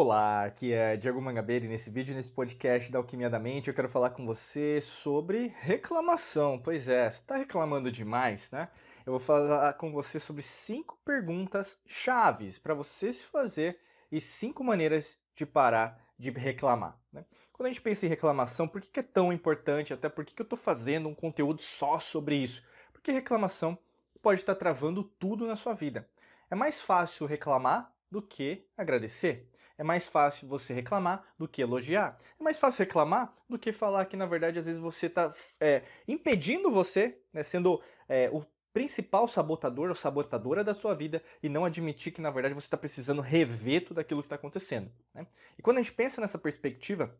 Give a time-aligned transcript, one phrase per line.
[0.00, 3.74] Olá, aqui é Diego Mangabeira e nesse vídeo, nesse podcast da Alquimia da Mente, eu
[3.74, 6.56] quero falar com você sobre reclamação.
[6.56, 8.68] Pois é, você está reclamando demais, né?
[9.04, 13.80] Eu vou falar com você sobre cinco perguntas chaves para você se fazer
[14.12, 16.96] e cinco maneiras de parar de reclamar.
[17.12, 17.24] Né?
[17.52, 19.92] Quando a gente pensa em reclamação, por que é tão importante?
[19.92, 22.62] Até por que eu estou fazendo um conteúdo só sobre isso?
[22.92, 23.76] Porque reclamação
[24.22, 26.08] pode estar travando tudo na sua vida.
[26.48, 29.50] É mais fácil reclamar do que agradecer.
[29.78, 32.18] É mais fácil você reclamar do que elogiar.
[32.38, 35.84] É mais fácil reclamar do que falar que, na verdade, às vezes você está é,
[36.06, 41.64] impedindo você, né, sendo é, o principal sabotador ou sabotadora da sua vida e não
[41.64, 44.90] admitir que, na verdade, você está precisando rever tudo aquilo que está acontecendo.
[45.14, 45.26] Né?
[45.56, 47.16] E quando a gente pensa nessa perspectiva,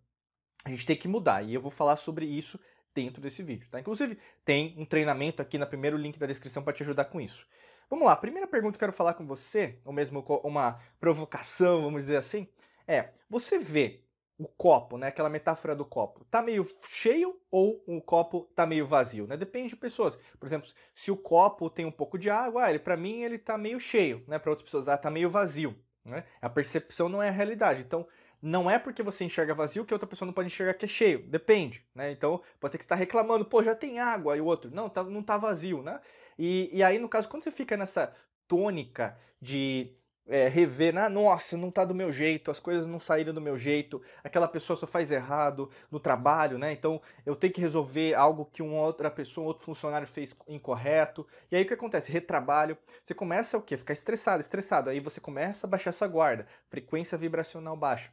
[0.65, 1.43] a gente tem que mudar.
[1.43, 2.59] E eu vou falar sobre isso
[2.95, 3.69] dentro desse vídeo.
[3.71, 3.79] Tá?
[3.79, 7.47] Inclusive, tem um treinamento aqui no primeiro link da descrição para te ajudar com isso.
[7.91, 11.83] Vamos lá, a primeira pergunta que eu quero falar com você, ou mesmo uma provocação,
[11.83, 12.47] vamos dizer assim,
[12.87, 14.05] é: você vê
[14.39, 18.87] o copo, né, aquela metáfora do copo, tá meio cheio ou o copo tá meio
[18.87, 19.37] vazio, né?
[19.37, 20.17] Depende de pessoas.
[20.39, 23.39] Por exemplo, se o copo tem um pouco de água, ah, ele para mim ele
[23.39, 24.39] tá meio cheio, né?
[24.39, 26.25] Para outras pessoas, ah, tá meio vazio, né?
[26.43, 27.81] A percepção não é a realidade.
[27.83, 28.07] Então,
[28.41, 31.27] não é porque você enxerga vazio que outra pessoa não pode enxergar que é cheio.
[31.29, 32.13] Depende, né?
[32.13, 35.03] Então, pode ter que estar reclamando, pô, já tem água, e o outro, não, tá,
[35.03, 36.01] não tá vazio, né?
[36.39, 38.15] E, e aí, no caso, quando você fica nessa
[38.47, 39.93] tônica de
[40.29, 41.09] é, rever, né?
[41.09, 44.77] nossa, não tá do meu jeito, as coisas não saíram do meu jeito, aquela pessoa
[44.77, 46.71] só faz errado no trabalho, né?
[46.71, 51.27] Então eu tenho que resolver algo que uma outra pessoa, um outro funcionário fez incorreto.
[51.51, 52.13] E aí o que acontece?
[52.13, 52.77] Retrabalho.
[53.05, 53.77] Você começa o quê?
[53.77, 54.91] Ficar estressado, estressado.
[54.91, 58.13] Aí você começa a baixar sua guarda, frequência vibracional baixa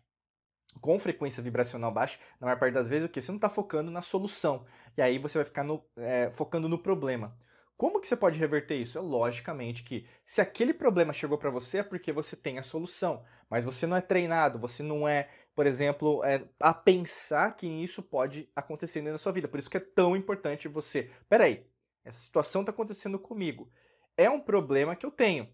[0.82, 3.22] com frequência vibracional baixa, na maior parte das vezes, o que?
[3.22, 4.66] Você não está focando na solução.
[4.98, 7.34] E aí você vai ficar no, é, focando no problema.
[7.78, 8.98] Como que você pode reverter isso?
[8.98, 13.24] É logicamente que se aquele problema chegou para você é porque você tem a solução,
[13.50, 18.02] mas você não é treinado, você não é, por exemplo, é, a pensar que isso
[18.02, 19.48] pode acontecer na sua vida.
[19.48, 21.66] Por isso que é tão importante você, peraí,
[22.06, 23.70] essa situação está acontecendo comigo.
[24.16, 25.50] É um problema que eu tenho,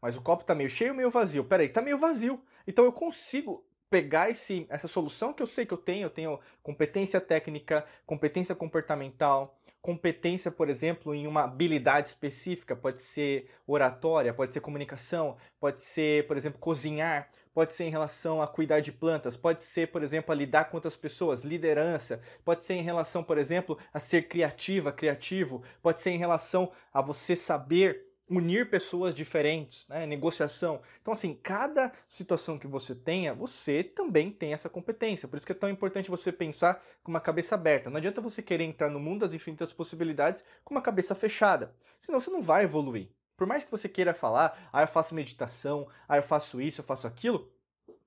[0.00, 1.44] mas o copo está meio cheio meio vazio?
[1.44, 2.40] Peraí, está meio vazio.
[2.68, 6.40] Então eu consigo pegar esse, essa solução que eu sei que eu tenho, eu tenho
[6.64, 14.52] competência técnica, competência comportamental, competência, por exemplo, em uma habilidade específica, pode ser oratória, pode
[14.52, 19.36] ser comunicação, pode ser, por exemplo, cozinhar, pode ser em relação a cuidar de plantas,
[19.36, 23.38] pode ser, por exemplo, a lidar com outras pessoas, liderança, pode ser em relação, por
[23.38, 29.88] exemplo, a ser criativa, criativo, pode ser em relação a você saber unir pessoas diferentes,
[29.88, 30.06] né?
[30.06, 30.80] negociação.
[31.00, 35.28] Então, assim, cada situação que você tenha, você também tem essa competência.
[35.28, 37.90] Por isso que é tão importante você pensar com uma cabeça aberta.
[37.90, 41.74] Não adianta você querer entrar no mundo das infinitas possibilidades com uma cabeça fechada.
[42.00, 43.10] Senão você não vai evoluir.
[43.36, 46.84] Por mais que você queira falar, ah, eu faço meditação, ah, eu faço isso, eu
[46.84, 47.50] faço aquilo,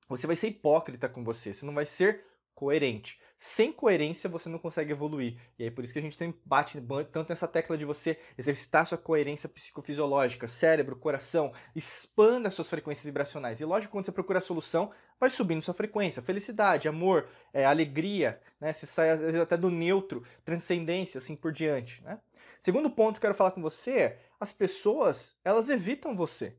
[0.08, 1.54] você vai ser hipócrita com você.
[1.54, 2.26] Você não vai ser
[2.58, 3.20] coerente.
[3.38, 5.38] Sem coerência você não consegue evoluir.
[5.60, 6.82] E aí por isso que a gente sempre bate
[7.12, 13.62] tanto nessa tecla de você exercitar sua coerência psicofisiológica, cérebro, coração, expanda suas frequências vibracionais.
[13.62, 16.20] E lógico, quando você procura a solução, vai subindo sua frequência.
[16.20, 18.74] Felicidade, amor, é, alegria, né?
[18.74, 22.04] Você sai às vezes até do neutro, transcendência, assim por diante.
[22.04, 22.20] Né?
[22.60, 26.56] Segundo ponto que eu quero falar com você é, as pessoas, elas evitam você.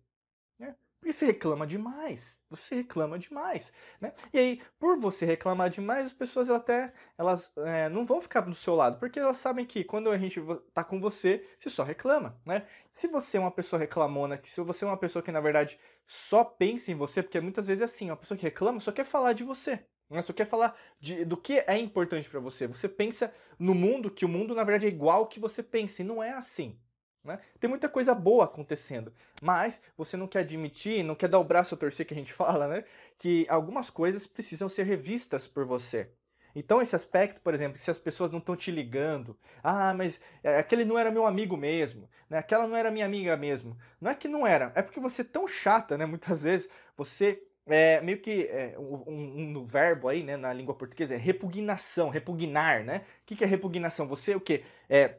[1.01, 2.39] Porque você reclama demais.
[2.51, 3.71] Você reclama demais,
[4.01, 4.13] né?
[4.33, 8.55] E aí, por você reclamar demais, as pessoas até elas é, não vão ficar do
[8.55, 10.41] seu lado, porque elas sabem que quando a gente
[10.73, 12.67] tá com você, você só reclama, né?
[12.93, 15.79] Se você é uma pessoa reclamona, que se você é uma pessoa que na verdade
[16.07, 19.05] só pensa em você, porque muitas vezes é assim, uma pessoa que reclama só quer
[19.05, 20.23] falar de você, né?
[20.23, 22.67] Só quer falar de, do que é importante para você.
[22.67, 26.05] Você pensa no mundo que o mundo na verdade é igual que você pensa, e
[26.05, 26.79] não é assim.
[27.25, 27.39] Né?
[27.59, 29.13] Tem muita coisa boa acontecendo,
[29.43, 32.33] mas você não quer admitir, não quer dar o braço a torcer que a gente
[32.35, 32.85] fala, né?
[33.19, 36.11] Que algumas coisas precisam ser revistas por você.
[36.55, 40.59] Então, esse aspecto, por exemplo, se as pessoas não estão te ligando, ah, mas é,
[40.59, 42.39] aquele não era meu amigo mesmo, né?
[42.39, 43.77] aquela não era minha amiga mesmo.
[44.01, 46.07] Não é que não era, é porque você é tão chata, né?
[46.07, 51.15] Muitas vezes você é meio que é, um, um, verbo aí, né, na língua portuguesa
[51.15, 53.05] é repugnação, repugnar, né?
[53.23, 54.09] O que, que é repugnação?
[54.09, 54.65] Você o quê?
[54.89, 55.19] É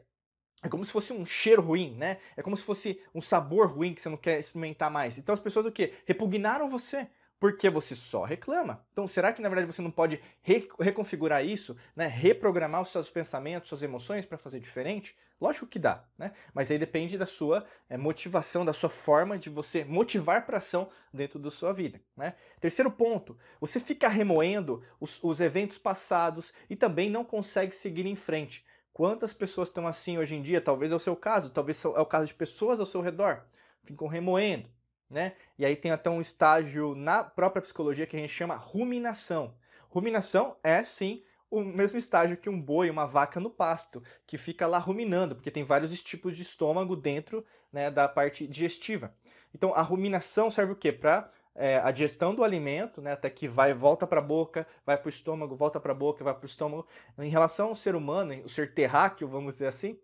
[0.62, 2.18] é como se fosse um cheiro ruim, né?
[2.36, 5.16] É como se fosse um sabor ruim que você não quer experimentar mais.
[5.16, 5.94] Então as pessoas o quê?
[6.04, 7.08] Repugnaram você
[7.40, 8.84] porque você só reclama.
[8.92, 12.06] Então, será que na verdade você não pode re reconfigurar isso, né?
[12.06, 15.16] reprogramar os seus pensamentos, suas emoções para fazer diferente?
[15.40, 16.32] Lógico que dá, né?
[16.52, 20.90] Mas aí depende da sua é, motivação, da sua forma de você motivar para ação
[21.10, 22.34] dentro da sua vida, né?
[22.60, 28.14] Terceiro ponto, você fica remoendo os, os eventos passados e também não consegue seguir em
[28.14, 28.62] frente.
[28.92, 30.60] Quantas pessoas estão assim hoje em dia?
[30.60, 33.42] Talvez é o seu caso, talvez é o caso de pessoas ao seu redor.
[33.84, 34.68] Ficam remoendo.
[35.08, 35.34] né?
[35.58, 39.54] E aí tem até um estágio na própria psicologia que a gente chama ruminação.
[39.88, 44.68] Ruminação é sim o mesmo estágio que um boi, uma vaca no pasto, que fica
[44.68, 49.12] lá ruminando, porque tem vários tipos de estômago dentro né, da parte digestiva.
[49.52, 50.92] Então a ruminação serve o quê?
[50.92, 51.28] Para
[51.60, 55.06] é, a digestão do alimento, né, até que vai volta para a boca, vai para
[55.06, 56.86] o estômago, volta para a boca, vai para o estômago.
[57.18, 59.98] Em relação ao ser humano, o ser terráqueo, vamos dizer assim,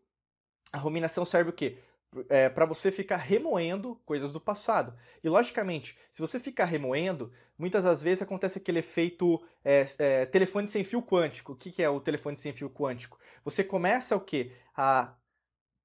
[0.70, 1.78] a ruminação serve o quê?
[2.28, 4.94] É, para você ficar remoendo coisas do passado.
[5.24, 10.68] E logicamente, se você ficar remoendo, muitas das vezes acontece aquele efeito é, é, telefone
[10.68, 11.52] sem fio quântico.
[11.52, 13.18] O que, que é o telefone sem fio quântico?
[13.44, 14.52] Você começa o quê?
[14.76, 15.14] A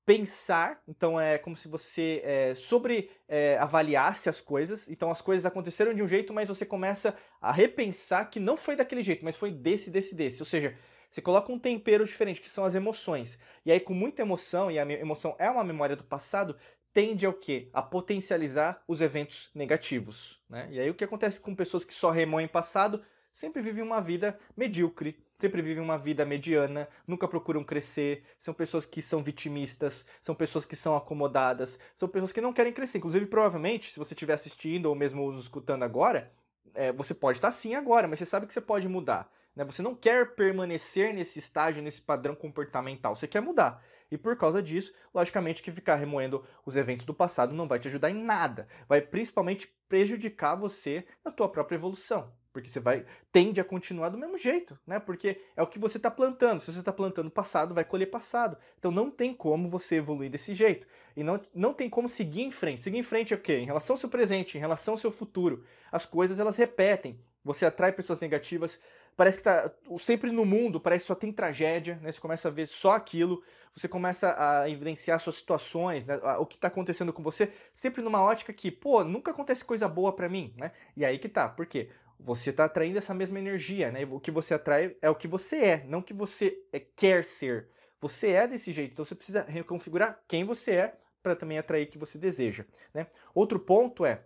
[0.06, 5.46] pensar, então é como se você é, sobre é, avaliasse as coisas, então as coisas
[5.46, 9.38] aconteceram de um jeito, mas você começa a repensar que não foi daquele jeito, mas
[9.38, 10.76] foi desse, desse, desse, ou seja,
[11.10, 14.80] você coloca um tempero diferente, que são as emoções, e aí com muita emoção, e
[14.80, 16.58] a emoção é uma memória do passado,
[16.94, 17.70] tende ao quê?
[17.74, 20.68] A potencializar os eventos negativos, né?
[20.72, 24.38] E aí o que acontece com pessoas que só remoem passado, sempre vivem uma vida
[24.56, 30.36] medíocre, sempre vivem uma vida mediana, nunca procuram crescer, são pessoas que são vitimistas, são
[30.36, 33.00] pessoas que são acomodadas, são pessoas que não querem crescer.
[33.00, 36.32] Inclusive, provavelmente, se você estiver assistindo ou mesmo escutando agora,
[36.74, 39.32] é, você pode estar assim agora, mas você sabe que você pode mudar.
[39.56, 39.66] Né?
[39.66, 43.84] Você não quer permanecer nesse estágio, nesse padrão comportamental, você quer mudar.
[44.12, 47.88] E por causa disso, logicamente que ficar remoendo os eventos do passado não vai te
[47.88, 48.68] ajudar em nada.
[48.88, 52.34] Vai principalmente prejudicar você na tua própria evolução.
[52.54, 55.00] Porque você vai tende a continuar do mesmo jeito, né?
[55.00, 56.60] Porque é o que você está plantando.
[56.60, 58.58] Se você está plantando passado, vai colher passado.
[58.78, 60.86] Então não tem como você evoluir desse jeito.
[61.16, 62.82] E não, não tem como seguir em frente.
[62.82, 63.58] Seguir em frente é o quê?
[63.58, 65.64] Em relação ao seu presente, em relação ao seu futuro.
[65.92, 67.20] As coisas elas repetem.
[67.44, 68.80] Você atrai pessoas negativas.
[69.16, 72.12] Parece que tá sempre no mundo, parece que só tem tragédia, né?
[72.12, 73.44] Você começa a ver só aquilo,
[73.76, 76.16] você começa a evidenciar suas situações, né?
[76.40, 80.14] o que está acontecendo com você, sempre numa ótica que, pô, nunca acontece coisa boa
[80.14, 80.72] para mim, né?
[80.96, 81.90] E aí que tá, por quê?
[82.24, 84.06] Você está atraindo essa mesma energia, né?
[84.06, 87.26] O que você atrai é o que você é, não o que você é, quer
[87.26, 87.70] ser.
[88.00, 91.92] Você é desse jeito, então você precisa reconfigurar quem você é para também atrair o
[91.92, 93.08] que você deseja, né?
[93.34, 94.24] Outro ponto é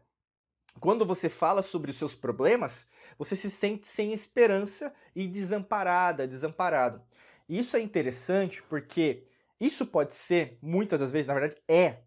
[0.80, 2.88] quando você fala sobre os seus problemas,
[3.18, 7.02] você se sente sem esperança e desamparada, desamparado.
[7.48, 9.24] E isso é interessante porque
[9.60, 12.00] isso pode ser, muitas das vezes, na verdade, é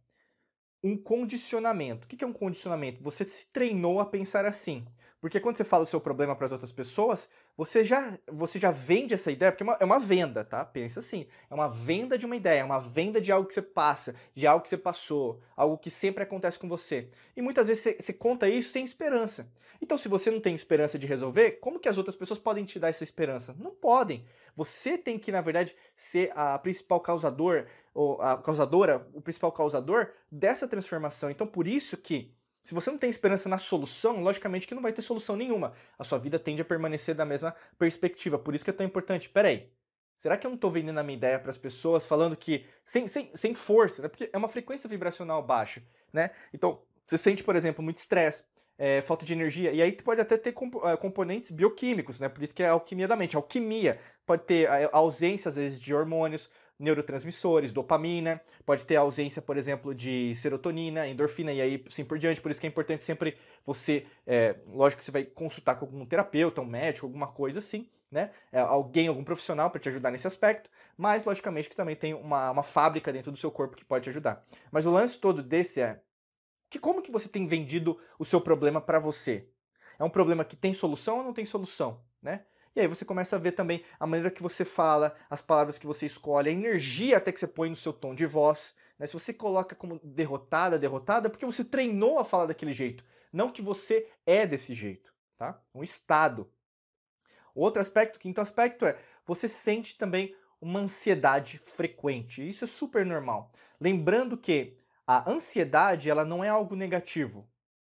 [0.83, 2.05] um condicionamento.
[2.05, 3.03] O que é um condicionamento?
[3.03, 4.87] Você se treinou a pensar assim.
[5.21, 8.71] Porque quando você fala o seu problema para as outras pessoas, você já, você já
[8.71, 10.65] vende essa ideia, porque é uma, é uma, venda, tá?
[10.65, 13.63] Pensa assim, é uma venda de uma ideia, é uma venda de algo que você
[13.63, 17.11] passa, de algo que você passou, algo que sempre acontece com você.
[17.37, 19.51] E muitas vezes você, você conta isso sem esperança.
[19.81, 22.79] Então, se você não tem esperança de resolver, como que as outras pessoas podem te
[22.79, 23.55] dar essa esperança?
[23.59, 24.25] Não podem.
[24.57, 30.13] Você tem que, na verdade, ser a principal causador, ou a causadora, o principal causador
[30.31, 31.31] dessa transformação.
[31.31, 32.33] Então, por isso que
[32.63, 35.75] se você não tem esperança na solução, logicamente que não vai ter solução nenhuma.
[35.99, 38.39] A sua vida tende a permanecer da mesma perspectiva.
[38.39, 39.29] Por isso que é tão importante.
[39.29, 39.71] Peraí,
[40.17, 42.67] será que eu não estou vendendo a minha ideia para as pessoas falando que.
[42.85, 44.09] Sem, sem, sem força, né?
[44.09, 45.83] Porque é uma frequência vibracional baixa,
[46.13, 46.31] né?
[46.53, 48.45] Então, você sente, por exemplo, muito estresse.
[48.81, 50.51] É, falta de energia, e aí pode até ter
[50.85, 52.29] é, componentes bioquímicos, né?
[52.29, 53.35] Por isso que é alquimia da mente.
[53.35, 56.49] Alquimia pode ter a ausência, às vezes, de hormônios,
[56.79, 62.41] neurotransmissores, dopamina, pode ter ausência, por exemplo, de serotonina, endorfina e aí assim por diante.
[62.41, 66.07] Por isso que é importante sempre você, é, lógico que você vai consultar com algum
[66.07, 68.31] terapeuta, um médico, alguma coisa assim, né?
[68.53, 72.51] É, alguém, algum profissional para te ajudar nesse aspecto, mas logicamente que também tem uma,
[72.51, 74.45] uma fábrica dentro do seu corpo que pode te ajudar.
[74.71, 76.01] Mas o lance todo desse é
[76.71, 79.49] que como que você tem vendido o seu problema para você?
[79.99, 82.45] É um problema que tem solução ou não tem solução, né?
[82.79, 85.87] E aí você começa a ver também a maneira que você fala, as palavras que
[85.87, 88.73] você escolhe, a energia até que você põe no seu tom de voz.
[88.97, 89.05] Né?
[89.05, 93.51] Se você coloca como derrotada, derrotada, é porque você treinou a falar daquele jeito, não
[93.51, 95.61] que você é desse jeito, tá?
[95.75, 96.49] Um estado.
[97.53, 102.49] Outro aspecto, quinto aspecto é você sente também uma ansiedade frequente.
[102.49, 103.51] Isso é super normal.
[103.81, 107.51] Lembrando que a ansiedade ela não é algo negativo,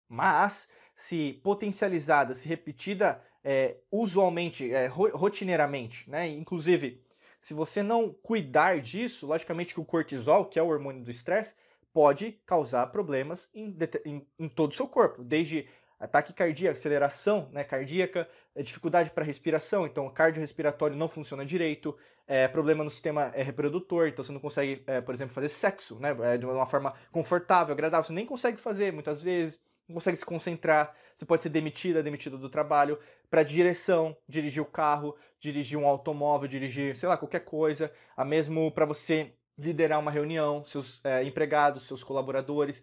[0.08, 6.28] mas se potencializada, se repetida é, usualmente, é, rotineiramente, né?
[6.28, 7.02] Inclusive,
[7.40, 11.54] se você não cuidar disso, logicamente que o cortisol, que é o hormônio do estresse,
[11.92, 15.68] pode causar problemas em, em, em todo o seu corpo, desde
[16.02, 21.96] ataque cardíaco, aceleração né, cardíaca, é, dificuldade para respiração, então o cardiorrespiratório não funciona direito,
[22.26, 25.98] é, problema no sistema é, reprodutor, então você não consegue, é, por exemplo, fazer sexo
[26.00, 30.16] né, é, de uma forma confortável, agradável, você nem consegue fazer muitas vezes, não consegue
[30.16, 32.98] se concentrar, você pode ser demitida, demitido do trabalho,
[33.30, 38.70] para direção, dirigir o carro, dirigir um automóvel, dirigir, sei lá, qualquer coisa, a mesmo
[38.72, 42.82] para você liderar uma reunião, seus é, empregados, seus colaboradores,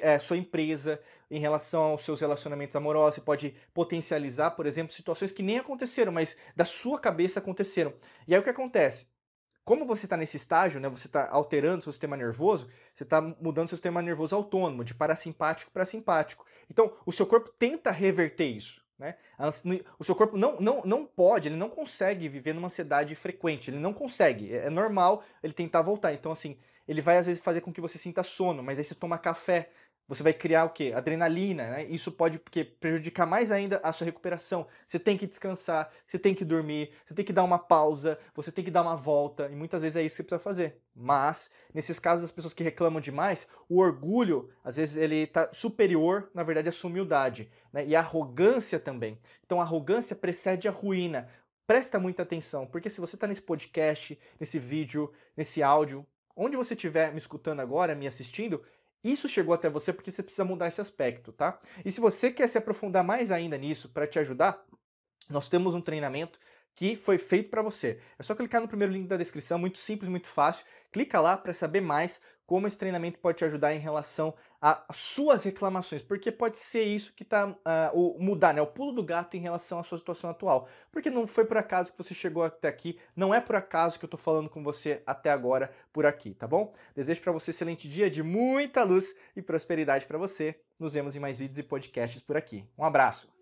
[0.00, 5.32] é, sua empresa, em relação aos seus relacionamentos amorosos, você pode potencializar, por exemplo, situações
[5.32, 7.92] que nem aconteceram, mas da sua cabeça aconteceram.
[8.26, 9.06] E aí o que acontece?
[9.64, 13.68] Como você está nesse estágio, né, você está alterando seu sistema nervoso, você está mudando
[13.68, 16.45] seu sistema nervoso autônomo, de parasimpático para simpático.
[16.70, 18.84] Então, o seu corpo tenta reverter isso.
[18.98, 19.14] Né?
[19.98, 23.78] O seu corpo não, não, não pode, ele não consegue viver numa ansiedade frequente, ele
[23.78, 24.52] não consegue.
[24.52, 26.12] É, é normal ele tentar voltar.
[26.12, 26.58] Então, assim,
[26.88, 29.70] ele vai às vezes fazer com que você sinta sono, mas aí você toma café,
[30.08, 30.92] você vai criar o quê?
[30.94, 31.84] Adrenalina, né?
[31.84, 34.66] Isso pode porque, prejudicar mais ainda a sua recuperação.
[34.86, 38.52] Você tem que descansar, você tem que dormir, você tem que dar uma pausa, você
[38.52, 40.80] tem que dar uma volta, e muitas vezes é isso que você precisa fazer.
[40.94, 46.30] Mas, nesses casos das pessoas que reclamam demais, o orgulho, às vezes, ele está superior,
[46.32, 47.50] na verdade, à sua humildade.
[47.72, 47.86] Né?
[47.86, 49.18] E a arrogância também.
[49.44, 51.28] Então, a arrogância precede a ruína.
[51.66, 56.74] Presta muita atenção, porque se você está nesse podcast, nesse vídeo, nesse áudio, onde você
[56.74, 58.62] estiver me escutando agora, me assistindo,
[59.02, 61.58] isso chegou até você porque você precisa mudar esse aspecto, tá?
[61.84, 64.64] E se você quer se aprofundar mais ainda nisso para te ajudar,
[65.30, 66.38] nós temos um treinamento
[66.74, 68.00] que foi feito para você.
[68.18, 70.64] É só clicar no primeiro link da descrição, muito simples, muito fácil.
[70.92, 75.44] Clica lá para saber mais como esse treinamento pode te ajudar em relação às suas
[75.44, 79.02] reclamações, porque pode ser isso que está uh, ah, o mudar, né, o pulo do
[79.02, 82.42] gato em relação à sua situação atual, porque não foi por acaso que você chegou
[82.42, 86.06] até aqui, não é por acaso que eu estou falando com você até agora por
[86.06, 86.72] aqui, tá bom?
[86.94, 90.58] Desejo para você um excelente dia de muita luz e prosperidade para você.
[90.78, 92.64] Nos vemos em mais vídeos e podcasts por aqui.
[92.76, 93.35] Um abraço.